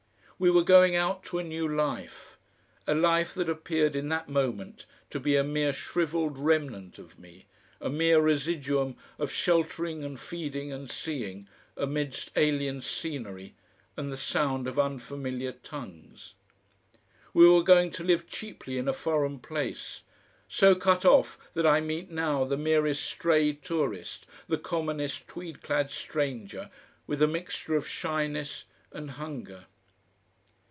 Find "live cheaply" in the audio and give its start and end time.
18.03-18.79